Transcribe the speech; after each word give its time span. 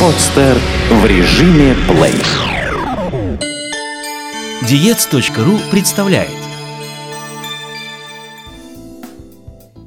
Подстер 0.00 0.56
в 0.90 1.04
режиме 1.04 1.74
плей. 1.86 2.14
Диец.ру 4.66 5.58
представляет 5.70 6.30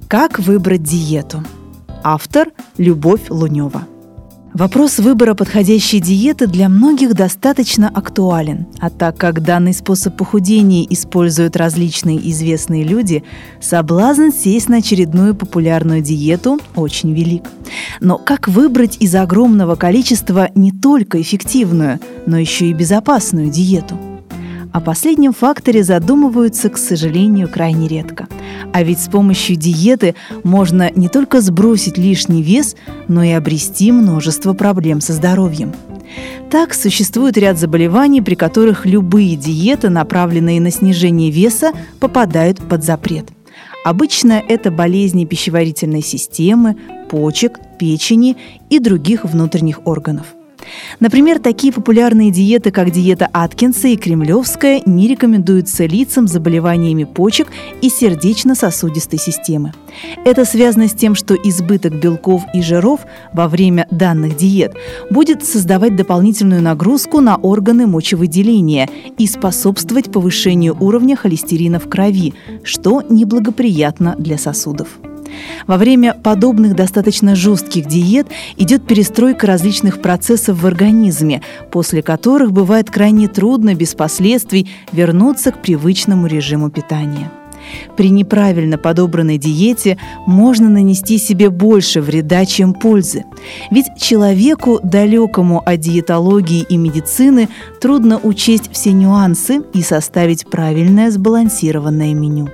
Как 0.07 0.37
выбрать 0.37 0.83
диету? 0.83 1.43
Автор 2.03 2.49
Любовь 2.77 3.29
Лунева. 3.29 3.83
Вопрос 4.53 4.97
выбора 4.97 5.35
подходящей 5.35 5.99
диеты 5.99 6.47
для 6.47 6.69
многих 6.69 7.13
достаточно 7.13 7.87
актуален, 7.87 8.65
а 8.79 8.89
так 8.89 9.15
как 9.15 9.43
данный 9.43 9.73
способ 9.73 10.17
похудения 10.17 10.85
используют 10.89 11.55
различные 11.55 12.17
известные 12.31 12.83
люди, 12.83 13.23
соблазн 13.61 14.29
сесть 14.31 14.67
на 14.67 14.77
очередную 14.77 15.35
популярную 15.35 16.01
диету 16.01 16.59
очень 16.75 17.13
велик. 17.13 17.43
Но 17.99 18.17
как 18.17 18.47
выбрать 18.47 18.97
из 18.99 19.13
огромного 19.13 19.75
количества 19.75 20.49
не 20.55 20.71
только 20.71 21.21
эффективную, 21.21 21.99
но 22.25 22.37
еще 22.37 22.65
и 22.69 22.73
безопасную 22.73 23.51
диету? 23.51 24.08
О 24.71 24.81
последнем 24.81 25.33
факторе 25.33 25.83
задумываются, 25.83 26.69
к 26.69 26.77
сожалению, 26.77 27.49
крайне 27.49 27.87
редко. 27.87 28.27
А 28.71 28.83
ведь 28.83 28.99
с 28.99 29.07
помощью 29.07 29.55
диеты 29.55 30.13
можно 30.43 30.91
не 30.95 31.09
только 31.09 31.41
сбросить 31.41 31.97
лишний 31.97 32.43
вес, 32.43 32.75
но 33.07 33.23
и 33.23 33.31
обрести 33.31 33.91
множество 33.91 34.53
проблем 34.53 35.01
со 35.01 35.13
здоровьем. 35.13 35.73
Так, 36.51 36.73
существует 36.73 37.37
ряд 37.37 37.57
заболеваний, 37.57 38.21
при 38.21 38.35
которых 38.35 38.85
любые 38.85 39.35
диеты, 39.35 39.89
направленные 39.89 40.61
на 40.61 40.71
снижение 40.71 41.31
веса, 41.31 41.71
попадают 41.99 42.57
под 42.57 42.83
запрет. 42.83 43.29
Обычно 43.83 44.33
это 44.33 44.71
болезни 44.71 45.25
пищеварительной 45.25 46.03
системы, 46.03 46.75
почек, 47.09 47.59
печени 47.79 48.37
и 48.69 48.79
других 48.79 49.25
внутренних 49.25 49.87
органов. 49.87 50.27
Например, 50.99 51.39
такие 51.39 51.73
популярные 51.73 52.31
диеты, 52.31 52.71
как 52.71 52.91
диета 52.91 53.27
Аткинса 53.31 53.87
и 53.87 53.95
Кремлевская, 53.95 54.81
не 54.85 55.07
рекомендуются 55.07 55.85
лицам 55.85 56.27
с 56.27 56.31
заболеваниями 56.31 57.03
почек 57.03 57.47
и 57.81 57.89
сердечно-сосудистой 57.89 59.19
системы. 59.19 59.73
Это 60.25 60.45
связано 60.45 60.87
с 60.87 60.93
тем, 60.93 61.15
что 61.15 61.35
избыток 61.35 61.99
белков 61.99 62.43
и 62.53 62.61
жиров 62.61 63.01
во 63.33 63.47
время 63.47 63.87
данных 63.91 64.37
диет 64.37 64.73
будет 65.09 65.43
создавать 65.43 65.95
дополнительную 65.95 66.61
нагрузку 66.61 67.21
на 67.21 67.35
органы 67.35 67.87
мочевыделения 67.87 68.89
и 69.17 69.27
способствовать 69.27 70.11
повышению 70.11 70.77
уровня 70.79 71.15
холестерина 71.15 71.79
в 71.79 71.89
крови, 71.89 72.33
что 72.63 73.01
неблагоприятно 73.09 74.15
для 74.17 74.37
сосудов. 74.37 74.87
Во 75.67 75.77
время 75.77 76.13
подобных 76.13 76.75
достаточно 76.75 77.35
жестких 77.35 77.87
диет 77.87 78.27
идет 78.57 78.85
перестройка 78.85 79.47
различных 79.47 80.01
процессов 80.01 80.61
в 80.61 80.65
организме, 80.65 81.41
после 81.71 82.01
которых 82.01 82.51
бывает 82.51 82.89
крайне 82.89 83.27
трудно 83.27 83.75
без 83.75 83.93
последствий 83.93 84.69
вернуться 84.91 85.51
к 85.51 85.61
привычному 85.61 86.27
режиму 86.27 86.69
питания. 86.69 87.31
При 87.97 88.09
неправильно 88.09 88.77
подобранной 88.77 89.37
диете 89.37 89.97
можно 90.25 90.69
нанести 90.69 91.17
себе 91.17 91.49
больше 91.49 92.01
вреда, 92.01 92.45
чем 92.45 92.73
пользы. 92.73 93.25
Ведь 93.71 93.85
человеку, 93.97 94.79
далекому 94.83 95.61
от 95.65 95.79
диетологии 95.79 96.65
и 96.67 96.77
медицины, 96.77 97.49
трудно 97.81 98.19
учесть 98.21 98.71
все 98.71 98.91
нюансы 98.91 99.61
и 99.73 99.81
составить 99.81 100.49
правильное 100.49 101.11
сбалансированное 101.11 102.13
меню. 102.13 102.49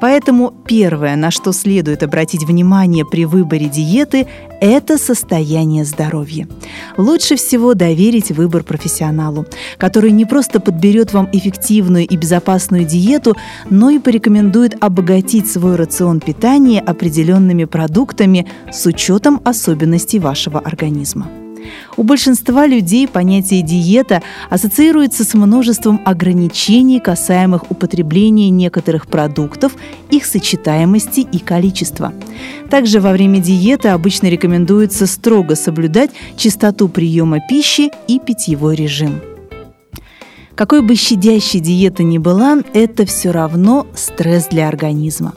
Поэтому 0.00 0.52
первое, 0.66 1.16
на 1.16 1.30
что 1.30 1.52
следует 1.52 2.02
обратить 2.02 2.44
внимание 2.44 3.04
при 3.04 3.24
выборе 3.24 3.68
диеты, 3.68 4.26
это 4.60 4.98
состояние 4.98 5.84
здоровья. 5.84 6.48
Лучше 6.96 7.36
всего 7.36 7.74
доверить 7.74 8.30
выбор 8.30 8.62
профессионалу, 8.62 9.46
который 9.78 10.10
не 10.10 10.24
просто 10.24 10.60
подберет 10.60 11.12
вам 11.12 11.28
эффективную 11.32 12.06
и 12.06 12.16
безопасную 12.16 12.84
диету, 12.84 13.36
но 13.68 13.90
и 13.90 13.98
порекомендует 13.98 14.76
обогатить 14.82 15.50
свой 15.50 15.76
рацион 15.76 16.20
питания 16.20 16.80
определенными 16.80 17.64
продуктами 17.64 18.46
с 18.72 18.86
учетом 18.86 19.40
особенностей 19.44 20.18
вашего 20.18 20.60
организма. 20.60 21.39
У 21.96 22.02
большинства 22.02 22.66
людей 22.66 23.06
понятие 23.08 23.62
диета 23.62 24.22
ассоциируется 24.48 25.24
с 25.24 25.34
множеством 25.34 26.00
ограничений, 26.04 27.00
касаемых 27.00 27.70
употребления 27.70 28.50
некоторых 28.50 29.06
продуктов, 29.06 29.76
их 30.10 30.24
сочетаемости 30.24 31.20
и 31.20 31.38
количества. 31.38 32.12
Также 32.70 33.00
во 33.00 33.12
время 33.12 33.38
диеты 33.40 33.88
обычно 33.88 34.28
рекомендуется 34.28 35.06
строго 35.06 35.56
соблюдать 35.56 36.10
частоту 36.36 36.88
приема 36.88 37.38
пищи 37.48 37.90
и 38.08 38.18
питьевой 38.18 38.76
режим. 38.76 39.29
Какой 40.60 40.82
бы 40.82 40.94
щадящей 40.94 41.58
диета 41.58 42.02
ни 42.02 42.18
была, 42.18 42.58
это 42.74 43.06
все 43.06 43.30
равно 43.30 43.86
стресс 43.94 44.48
для 44.48 44.68
организма. 44.68 45.32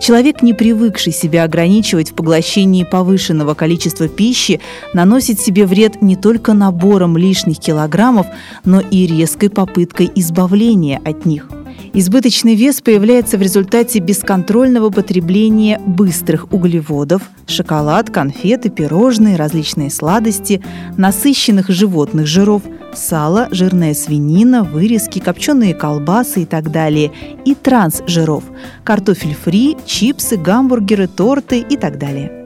Человек, 0.00 0.42
не 0.42 0.52
привыкший 0.52 1.12
себя 1.12 1.44
ограничивать 1.44 2.10
в 2.10 2.14
поглощении 2.14 2.82
повышенного 2.82 3.54
количества 3.54 4.08
пищи, 4.08 4.60
наносит 4.92 5.38
себе 5.38 5.66
вред 5.66 6.02
не 6.02 6.16
только 6.16 6.54
набором 6.54 7.16
лишних 7.16 7.60
килограммов, 7.60 8.26
но 8.64 8.80
и 8.80 9.06
резкой 9.06 9.48
попыткой 9.48 10.10
избавления 10.16 11.00
от 11.04 11.24
них– 11.24 11.48
Избыточный 11.96 12.56
вес 12.56 12.80
появляется 12.80 13.38
в 13.38 13.42
результате 13.42 14.00
бесконтрольного 14.00 14.90
потребления 14.90 15.80
быстрых 15.86 16.52
углеводов, 16.52 17.22
шоколад, 17.46 18.10
конфеты, 18.10 18.68
пирожные, 18.68 19.36
различные 19.36 19.90
сладости, 19.90 20.60
насыщенных 20.96 21.68
животных 21.68 22.26
жиров, 22.26 22.62
сало, 22.96 23.48
жирная 23.50 23.94
свинина, 23.94 24.64
вырезки, 24.64 25.18
копченые 25.18 25.74
колбасы 25.74 26.42
и 26.42 26.46
так 26.46 26.70
далее, 26.70 27.12
и 27.44 27.54
трансжиров– 27.54 28.44
картофель 28.84 29.34
фри, 29.34 29.76
чипсы, 29.86 30.36
гамбургеры, 30.36 31.08
торты 31.08 31.60
и 31.60 31.76
так 31.76 31.98
далее. 31.98 32.44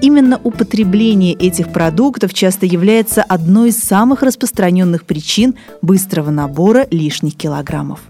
Именно 0.00 0.40
употребление 0.42 1.34
этих 1.34 1.72
продуктов 1.72 2.32
часто 2.32 2.66
является 2.66 3.22
одной 3.22 3.70
из 3.70 3.78
самых 3.78 4.22
распространенных 4.22 5.04
причин 5.04 5.56
быстрого 5.82 6.30
набора 6.30 6.86
лишних 6.90 7.36
килограммов. 7.36 8.00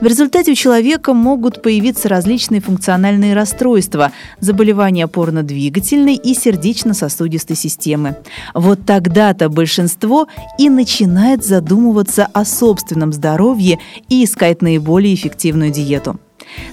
В 0.00 0.06
результате 0.06 0.52
у 0.52 0.54
человека 0.54 1.14
могут 1.14 1.62
появиться 1.62 2.08
различные 2.08 2.60
функциональные 2.60 3.34
расстройства, 3.34 4.12
заболевания 4.40 5.04
опорно-двигательной 5.04 6.14
и 6.14 6.34
сердечно-сосудистой 6.34 7.56
системы. 7.56 8.16
Вот 8.54 8.84
тогда-то 8.86 9.48
большинство 9.48 10.28
и 10.58 10.68
начинает 10.68 11.44
задумываться 11.44 12.26
о 12.32 12.44
собственном 12.44 13.12
здоровье 13.12 13.78
и 14.08 14.24
искать 14.24 14.62
наиболее 14.62 15.14
эффективную 15.14 15.70
диету. 15.70 16.18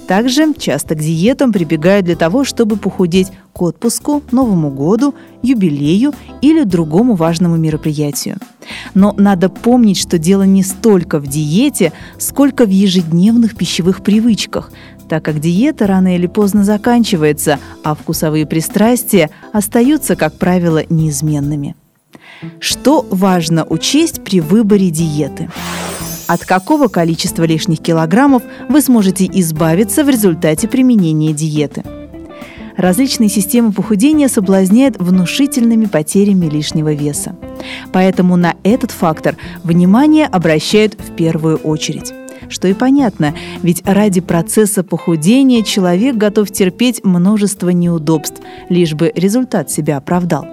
Также 0.08 0.54
часто 0.54 0.96
к 0.96 1.00
диетам 1.00 1.52
прибегают 1.52 2.06
для 2.06 2.16
того, 2.16 2.44
чтобы 2.44 2.76
похудеть 2.78 3.32
к 3.54 3.62
отпуску, 3.62 4.24
Новому 4.32 4.70
году, 4.70 5.14
юбилею 5.42 6.14
или 6.42 6.64
другому 6.64 7.16
важному 7.16 7.58
мероприятию. 7.58 8.38
Но 8.94 9.14
надо 9.18 9.50
помнить, 9.50 9.98
что 9.98 10.18
дело 10.18 10.44
не 10.44 10.64
столько 10.64 11.20
в 11.20 11.28
диете, 11.28 11.94
сколько 12.18 12.66
в 12.66 12.70
ежедневных 12.70 13.56
пищевых 13.56 14.04
привычках, 14.04 14.72
так 15.10 15.24
как 15.24 15.40
диета 15.40 15.88
рано 15.88 16.16
или 16.16 16.28
поздно 16.28 16.64
заканчивается, 16.64 17.60
а 17.84 17.96
вкусовые 17.96 18.46
пристрастия 18.46 19.30
остаются, 19.52 20.16
как 20.16 20.38
правило, 20.38 20.84
неизменными. 20.90 21.76
Что 22.60 23.06
важно 23.10 23.66
учесть 23.66 24.24
при 24.24 24.40
выборе 24.40 24.90
диеты? 24.90 25.50
От 26.28 26.46
какого 26.46 26.88
количества 26.88 27.44
лишних 27.44 27.80
килограммов 27.80 28.44
вы 28.70 28.82
сможете 28.82 29.26
избавиться 29.26 30.04
в 30.04 30.10
результате 30.10 30.68
применения 30.68 31.34
диеты? 31.34 31.84
Различные 32.78 33.30
системы 33.30 33.74
похудения 33.74 34.28
соблазняют 34.28 34.98
внушительными 34.98 35.86
потерями 35.86 36.48
лишнего 36.48 36.94
веса. 36.94 37.36
Поэтому 37.92 38.38
на 38.38 38.56
этот 38.64 38.92
фактор 38.92 39.36
внимание 39.64 40.26
обращают 40.26 40.94
в 40.94 41.16
первую 41.16 41.58
очередь. 41.58 42.14
Что 42.50 42.68
и 42.68 42.74
понятно, 42.74 43.34
ведь 43.62 43.82
ради 43.86 44.20
процесса 44.20 44.84
похудения 44.84 45.64
человек 45.64 46.16
готов 46.16 46.52
терпеть 46.52 47.04
множество 47.04 47.70
неудобств, 47.70 48.42
лишь 48.70 48.94
бы 48.94 49.12
результат 49.16 49.70
себя 49.70 49.98
оправдал. 49.98 50.46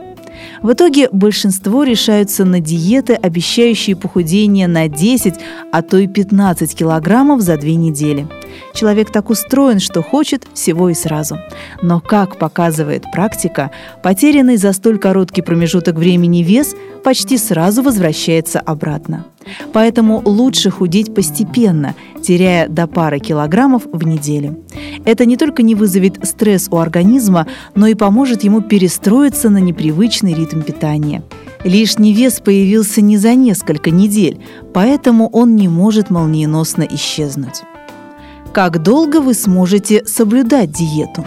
В 0.63 0.73
итоге 0.73 1.09
большинство 1.11 1.85
решаются 1.85 2.45
на 2.45 2.61
диеты, 2.61 3.15
обещающие 3.15 3.97
похудение 3.97 4.67
на 4.69 4.89
10, 4.89 5.35
а 5.73 5.83
то 5.83 5.99
и 5.99 6.07
15 6.07 6.75
килограммов 6.75 7.41
за 7.41 7.57
две 7.57 7.75
недели. 7.75 8.27
Человек 8.75 9.11
так 9.11 9.31
устроен, 9.31 9.81
что 9.81 10.03
хочет 10.03 10.47
всего 10.55 10.89
и 10.89 10.95
сразу. 10.95 11.39
Но, 11.83 12.01
как 12.01 12.39
показывает 12.39 13.05
практика, 13.13 13.71
потерянный 14.03 14.57
за 14.57 14.73
столь 14.73 14.99
короткий 14.99 15.43
промежуток 15.43 15.97
времени 15.97 16.43
вес 16.43 16.75
почти 17.03 17.39
сразу 17.39 17.83
возвращается 17.83 18.61
обратно. 18.61 19.25
Поэтому 19.73 20.23
лучше 20.25 20.71
худеть 20.71 21.15
постепенно, 21.15 21.95
теряя 22.23 22.69
до 22.69 22.87
пары 22.87 23.19
килограммов 23.19 23.83
в 23.91 24.07
неделю. 24.07 24.59
Это 25.09 25.25
не 25.25 25.39
только 25.39 25.63
не 25.63 25.75
вызовет 25.75 26.19
стресс 26.23 26.69
у 26.71 26.77
организма, 26.77 27.47
но 27.75 27.87
и 27.87 27.95
поможет 27.95 28.45
ему 28.45 28.61
перестроиться 28.61 29.49
на 29.49 29.57
непривычный 29.57 30.35
ритм 30.35 30.61
питания. 30.61 31.23
Лишний 31.65 32.13
вес 32.13 32.41
появился 32.41 33.01
не 33.01 33.17
за 33.17 33.35
несколько 33.35 33.91
недель, 33.91 34.39
поэтому 34.75 35.31
он 35.31 35.57
не 35.57 35.67
может 35.67 36.11
молниеносно 36.11 36.83
исчезнуть. 36.83 37.63
Как 38.53 38.83
долго 38.83 39.23
вы 39.23 39.33
сможете 39.33 40.05
соблюдать 40.05 40.73
диету? 40.73 41.25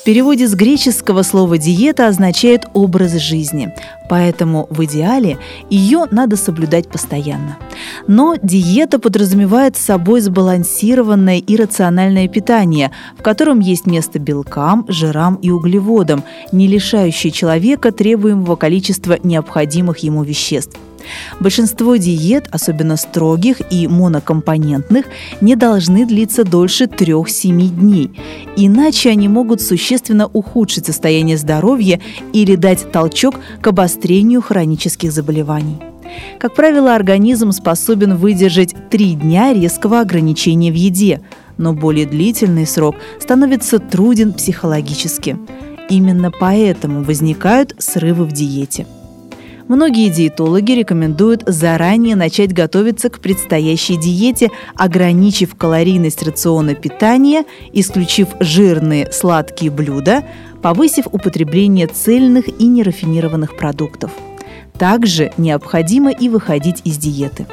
В 0.00 0.02
переводе 0.02 0.48
с 0.48 0.54
греческого 0.54 1.22
слово 1.22 1.58
«диета» 1.58 2.08
означает 2.08 2.62
«образ 2.72 3.12
жизни», 3.16 3.74
поэтому 4.08 4.66
в 4.70 4.82
идеале 4.86 5.36
ее 5.68 6.06
надо 6.10 6.38
соблюдать 6.38 6.88
постоянно. 6.88 7.58
Но 8.06 8.34
диета 8.42 8.98
подразумевает 8.98 9.76
собой 9.76 10.22
сбалансированное 10.22 11.36
и 11.36 11.54
рациональное 11.54 12.28
питание, 12.28 12.92
в 13.18 13.22
котором 13.22 13.60
есть 13.60 13.84
место 13.84 14.18
белкам, 14.18 14.86
жирам 14.88 15.34
и 15.34 15.50
углеводам, 15.50 16.24
не 16.50 16.66
лишающее 16.66 17.30
человека 17.30 17.92
требуемого 17.92 18.56
количества 18.56 19.18
необходимых 19.22 19.98
ему 19.98 20.22
веществ– 20.22 20.78
Большинство 21.40 21.96
диет, 21.96 22.48
особенно 22.50 22.96
строгих 22.96 23.60
и 23.70 23.88
монокомпонентных, 23.88 25.06
не 25.40 25.56
должны 25.56 26.06
длиться 26.06 26.44
дольше 26.44 26.84
3-7 26.84 27.68
дней, 27.68 28.10
иначе 28.56 29.10
они 29.10 29.28
могут 29.28 29.60
существенно 29.62 30.26
ухудшить 30.26 30.86
состояние 30.86 31.36
здоровья 31.36 32.00
или 32.32 32.56
дать 32.56 32.90
толчок 32.92 33.36
к 33.60 33.66
обострению 33.66 34.42
хронических 34.42 35.12
заболеваний. 35.12 35.78
Как 36.38 36.54
правило, 36.54 36.94
организм 36.94 37.52
способен 37.52 38.16
выдержать 38.16 38.74
3 38.90 39.14
дня 39.14 39.52
резкого 39.52 40.00
ограничения 40.00 40.72
в 40.72 40.74
еде, 40.74 41.20
но 41.56 41.72
более 41.72 42.06
длительный 42.06 42.66
срок 42.66 42.96
становится 43.20 43.78
труден 43.78 44.32
психологически. 44.32 45.38
Именно 45.88 46.30
поэтому 46.30 47.02
возникают 47.02 47.74
срывы 47.78 48.24
в 48.24 48.32
диете– 48.32 48.86
Многие 49.70 50.08
диетологи 50.08 50.72
рекомендуют 50.72 51.44
заранее 51.46 52.16
начать 52.16 52.52
готовиться 52.52 53.08
к 53.08 53.20
предстоящей 53.20 53.96
диете, 53.96 54.50
ограничив 54.74 55.54
калорийность 55.54 56.24
рациона 56.24 56.74
питания, 56.74 57.44
исключив 57.72 58.30
жирные 58.40 59.12
сладкие 59.12 59.70
блюда, 59.70 60.24
повысив 60.60 61.06
употребление 61.12 61.86
цельных 61.86 62.48
и 62.48 62.66
нерафинированных 62.66 63.56
продуктов. 63.56 64.10
Также 64.76 65.30
необходимо 65.36 66.10
и 66.10 66.28
выходить 66.28 66.80
из 66.82 66.98
диеты. 66.98 67.46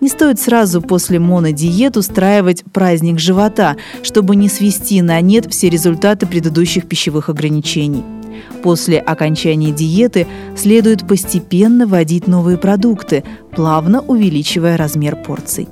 Не 0.00 0.08
стоит 0.08 0.40
сразу 0.40 0.82
после 0.82 1.20
монодиет 1.20 1.96
устраивать 1.96 2.64
праздник 2.72 3.20
живота, 3.20 3.76
чтобы 4.02 4.34
не 4.34 4.48
свести 4.48 5.00
на 5.00 5.20
нет 5.20 5.46
все 5.48 5.68
результаты 5.68 6.26
предыдущих 6.26 6.88
пищевых 6.88 7.28
ограничений– 7.28 8.02
После 8.62 8.98
окончания 8.98 9.72
диеты 9.72 10.26
следует 10.56 11.06
постепенно 11.06 11.86
вводить 11.86 12.26
новые 12.26 12.58
продукты, 12.58 13.24
плавно 13.54 14.00
увеличивая 14.00 14.76
размер 14.76 15.16
порций. 15.16 15.68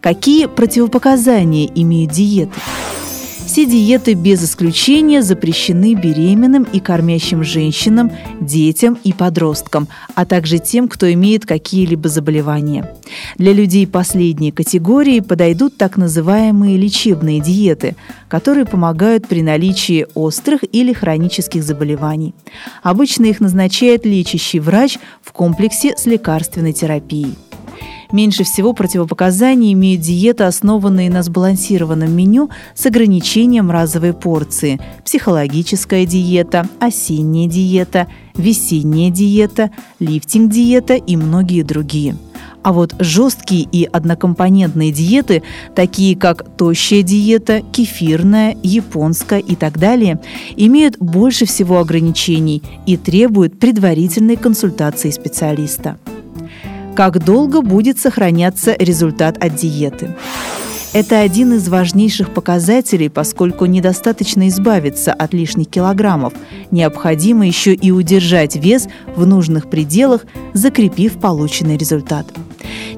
Какие 0.00 0.46
противопоказания 0.46 1.70
имеют 1.74 2.12
диеты? 2.12 2.60
Все 3.46 3.64
диеты 3.64 4.14
без 4.14 4.44
исключения 4.44 5.22
запрещены 5.22 5.94
беременным 5.94 6.64
и 6.64 6.80
кормящим 6.80 7.44
женщинам, 7.44 8.10
детям 8.40 8.98
и 9.04 9.12
подросткам, 9.12 9.86
а 10.16 10.26
также 10.26 10.58
тем, 10.58 10.88
кто 10.88 11.10
имеет 11.12 11.46
какие-либо 11.46 12.08
заболевания. 12.08 12.92
Для 13.38 13.52
людей 13.52 13.86
последней 13.86 14.50
категории 14.50 15.20
подойдут 15.20 15.76
так 15.76 15.96
называемые 15.96 16.76
лечебные 16.76 17.40
диеты, 17.40 17.94
которые 18.28 18.66
помогают 18.66 19.28
при 19.28 19.42
наличии 19.42 20.06
острых 20.14 20.60
или 20.72 20.92
хронических 20.92 21.62
заболеваний. 21.62 22.34
Обычно 22.82 23.26
их 23.26 23.38
назначает 23.38 24.04
лечащий 24.04 24.58
врач 24.58 24.98
в 25.22 25.32
комплексе 25.32 25.94
с 25.96 26.04
лекарственной 26.04 26.72
терапией. 26.72 27.36
Меньше 28.12 28.44
всего 28.44 28.72
противопоказаний 28.72 29.72
имеют 29.72 30.02
диеты, 30.02 30.44
основанные 30.44 31.10
на 31.10 31.22
сбалансированном 31.22 32.14
меню 32.14 32.50
с 32.74 32.86
ограничением 32.86 33.70
разовой 33.70 34.12
порции, 34.12 34.80
психологическая 35.04 36.06
диета, 36.06 36.68
осенняя 36.78 37.48
диета, 37.48 38.06
весенняя 38.36 39.10
диета, 39.10 39.70
лифтинг-диета 39.98 40.94
и 40.94 41.16
многие 41.16 41.62
другие. 41.62 42.16
А 42.62 42.72
вот 42.72 42.96
жесткие 42.98 43.62
и 43.62 43.84
однокомпонентные 43.84 44.90
диеты, 44.90 45.44
такие 45.76 46.16
как 46.16 46.56
тощая 46.56 47.02
диета, 47.02 47.62
кефирная, 47.72 48.56
японская 48.62 49.38
и 49.38 49.54
так 49.54 49.78
далее, 49.78 50.20
имеют 50.56 50.98
больше 50.98 51.46
всего 51.46 51.78
ограничений 51.78 52.62
и 52.84 52.96
требуют 52.96 53.60
предварительной 53.60 54.36
консультации 54.36 55.10
специалиста 55.10 55.96
как 56.96 57.22
долго 57.22 57.60
будет 57.60 58.00
сохраняться 58.00 58.74
результат 58.78 59.36
от 59.44 59.54
диеты. 59.54 60.16
Это 60.94 61.20
один 61.20 61.52
из 61.52 61.68
важнейших 61.68 62.32
показателей, 62.32 63.10
поскольку 63.10 63.66
недостаточно 63.66 64.48
избавиться 64.48 65.12
от 65.12 65.34
лишних 65.34 65.68
килограммов. 65.68 66.32
Необходимо 66.70 67.46
еще 67.46 67.74
и 67.74 67.90
удержать 67.90 68.56
вес 68.56 68.88
в 69.14 69.26
нужных 69.26 69.68
пределах, 69.68 70.24
закрепив 70.54 71.20
полученный 71.20 71.76
результат. 71.76 72.26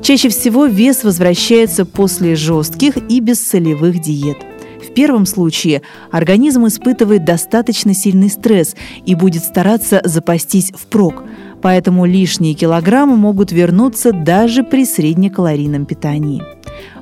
Чаще 0.00 0.28
всего 0.28 0.66
вес 0.66 1.02
возвращается 1.02 1.84
после 1.84 2.36
жестких 2.36 2.96
и 3.10 3.18
бессолевых 3.18 4.00
диет. 4.00 4.38
В 4.80 4.94
первом 4.94 5.26
случае 5.26 5.82
организм 6.12 6.68
испытывает 6.68 7.24
достаточно 7.24 7.94
сильный 7.94 8.30
стресс 8.30 8.76
и 9.06 9.16
будет 9.16 9.42
стараться 9.42 10.00
запастись 10.04 10.72
впрок– 10.76 11.24
поэтому 11.62 12.04
лишние 12.04 12.54
килограммы 12.54 13.16
могут 13.16 13.52
вернуться 13.52 14.12
даже 14.12 14.62
при 14.62 14.84
среднекалорийном 14.84 15.86
питании. 15.86 16.42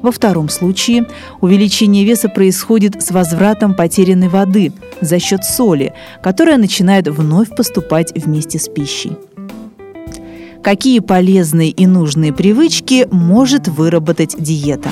Во 0.03 0.13
втором 0.13 0.49
случае 0.49 1.07
увеличение 1.41 2.05
веса 2.05 2.29
происходит 2.29 3.03
с 3.03 3.11
возвратом 3.11 3.75
потерянной 3.75 4.29
воды 4.29 4.73
за 5.01 5.19
счет 5.19 5.45
соли, 5.45 5.93
которая 6.23 6.59
начинает 6.59 7.09
вновь 7.09 7.55
поступать 7.55 8.13
вместе 8.15 8.59
с 8.59 8.69
пищей. 8.69 9.13
Какие 10.63 10.99
полезные 10.99 11.71
и 11.71 11.87
нужные 11.87 12.33
привычки 12.33 13.07
может 13.11 13.69
выработать 13.69 14.35
диета? 14.39 14.91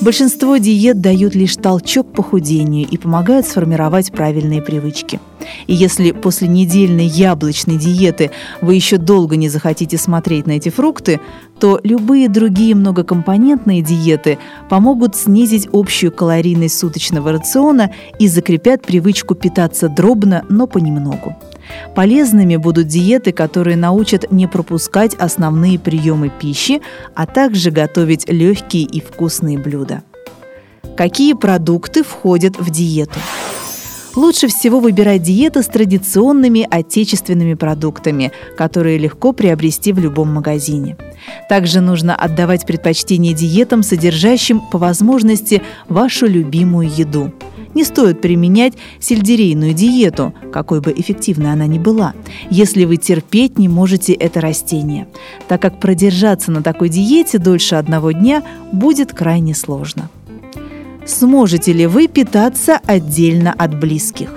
Большинство 0.00 0.58
диет 0.58 1.00
дают 1.00 1.34
лишь 1.34 1.56
толчок 1.56 2.12
похудению 2.12 2.86
и 2.86 2.98
помогают 2.98 3.46
сформировать 3.46 4.12
правильные 4.12 4.60
привычки. 4.60 5.20
И 5.66 5.74
если 5.74 6.10
после 6.10 6.48
недельной 6.48 7.06
яблочной 7.06 7.76
диеты 7.76 8.30
вы 8.60 8.74
еще 8.74 8.98
долго 8.98 9.36
не 9.36 9.48
захотите 9.48 9.96
смотреть 9.96 10.46
на 10.46 10.52
эти 10.52 10.68
фрукты, 10.68 11.20
то 11.58 11.80
любые 11.82 12.28
другие 12.28 12.74
многокомпонентные 12.74 13.80
диеты 13.80 14.38
помогут 14.68 15.16
снизить 15.16 15.68
общую 15.72 16.12
калорийность 16.12 16.78
суточного 16.78 17.32
рациона 17.32 17.90
и 18.18 18.28
закрепят 18.28 18.82
привычку 18.82 19.34
питаться 19.34 19.88
дробно, 19.88 20.44
но 20.50 20.66
понемногу. 20.66 21.36
Полезными 21.94 22.56
будут 22.56 22.88
диеты, 22.88 23.32
которые 23.32 23.76
научат 23.76 24.30
не 24.30 24.46
пропускать 24.46 25.14
основные 25.14 25.78
приемы 25.78 26.30
пищи, 26.30 26.82
а 27.14 27.26
также 27.26 27.70
готовить 27.70 28.28
легкие 28.28 28.84
и 28.84 29.00
вкусные 29.00 29.58
блюда. 29.58 30.02
Какие 30.96 31.34
продукты 31.34 32.02
входят 32.02 32.58
в 32.58 32.70
диету? 32.70 33.18
Лучше 34.14 34.48
всего 34.48 34.80
выбирать 34.80 35.22
диеты 35.22 35.62
с 35.62 35.66
традиционными 35.66 36.66
отечественными 36.70 37.52
продуктами, 37.52 38.32
которые 38.56 38.96
легко 38.96 39.34
приобрести 39.34 39.92
в 39.92 39.98
любом 39.98 40.32
магазине. 40.32 40.96
Также 41.50 41.82
нужно 41.82 42.16
отдавать 42.16 42.64
предпочтение 42.64 43.34
диетам, 43.34 43.82
содержащим 43.82 44.60
по 44.60 44.78
возможности 44.78 45.62
вашу 45.88 46.26
любимую 46.26 46.88
еду– 46.88 47.30
не 47.76 47.84
стоит 47.84 48.22
применять 48.22 48.72
сельдерейную 48.98 49.74
диету, 49.74 50.34
какой 50.52 50.80
бы 50.80 50.92
эффективной 50.96 51.52
она 51.52 51.66
ни 51.66 51.78
была, 51.78 52.14
если 52.50 52.86
вы 52.86 52.96
терпеть 52.96 53.58
не 53.58 53.68
можете 53.68 54.14
это 54.14 54.40
растение, 54.40 55.06
так 55.46 55.60
как 55.60 55.78
продержаться 55.78 56.50
на 56.50 56.62
такой 56.62 56.88
диете 56.88 57.38
дольше 57.38 57.74
одного 57.74 58.12
дня 58.12 58.42
будет 58.72 59.12
крайне 59.12 59.54
сложно. 59.54 60.08
Сможете 61.04 61.72
ли 61.72 61.86
вы 61.86 62.08
питаться 62.08 62.80
отдельно 62.86 63.52
от 63.52 63.78
близких? 63.78 64.30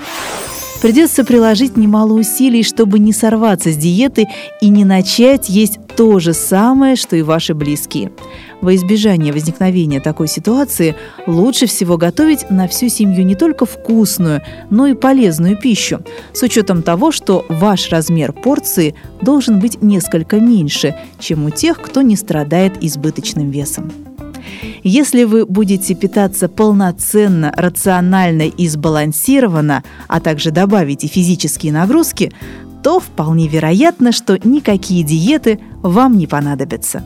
Придется 0.82 1.26
приложить 1.26 1.76
немало 1.76 2.14
усилий, 2.14 2.64
чтобы 2.64 3.00
не 3.00 3.12
сорваться 3.12 3.72
с 3.72 3.76
диеты 3.76 4.28
и 4.62 4.70
не 4.70 4.86
начать 4.86 5.50
есть 5.50 5.78
то 5.98 6.20
же 6.20 6.34
самое, 6.34 6.96
что 6.96 7.18
и 7.18 7.22
ваши 7.22 7.54
близкие. 7.54 8.14
Во 8.62 8.74
избежание 8.74 9.34
возникновения 9.34 10.00
такой 10.00 10.30
ситуации 10.30 10.96
лучше 11.28 11.66
всего 11.66 11.98
готовить 11.98 12.50
на 12.50 12.70
всю 12.70 12.88
семью 12.88 13.26
не 13.26 13.36
только 13.36 13.66
вкусную, 13.66 14.42
но 14.70 14.88
и 14.88 14.94
полезную 14.94 15.58
пищу, 15.58 16.00
с 16.32 16.44
учетом 16.44 16.82
того, 16.82 17.12
что 17.12 17.46
ваш 17.50 17.90
размер 17.90 18.32
порции 18.32 18.96
должен 19.22 19.60
быть 19.60 19.82
несколько 19.82 20.40
меньше, 20.40 20.96
чем 21.20 21.46
у 21.46 21.50
тех, 21.50 21.82
кто 21.82 22.02
не 22.02 22.16
страдает 22.16 22.82
избыточным 22.82 23.52
весом. 23.52 23.92
Если 24.84 25.24
вы 25.24 25.46
будете 25.46 25.94
питаться 25.94 26.48
полноценно, 26.48 27.54
рационально 27.56 28.44
и 28.44 28.68
сбалансированно, 28.68 29.84
а 30.08 30.20
также 30.20 30.52
добавите 30.52 31.08
физические 31.08 31.74
нагрузки, 31.74 32.32
то 32.84 33.00
вполне 33.00 33.48
вероятно, 33.48 34.12
что 34.12 34.40
никакие 34.44 35.04
диеты 35.04 35.60
вам 35.82 36.18
не 36.18 36.28
понадобятся. 36.28 37.04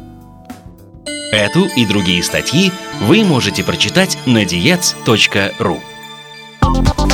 Эту 1.32 1.66
и 1.76 1.86
другие 1.86 2.22
статьи 2.22 2.72
вы 3.02 3.24
можете 3.24 3.64
прочитать 3.64 4.20
на 4.28 4.44
diets.ru 4.44 5.80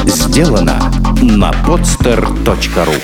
Сделано 0.06 0.92
на 1.22 1.51
podster.ru 1.51 2.96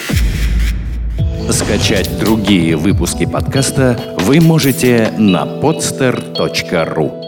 Скачать 1.51 2.19
другие 2.19 2.75
выпуски 2.75 3.25
подкаста 3.25 3.97
вы 4.19 4.41
можете 4.41 5.13
на 5.17 5.45
podster.ru 5.45 7.24